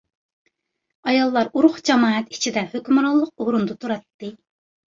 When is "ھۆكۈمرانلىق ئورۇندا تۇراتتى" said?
2.73-4.33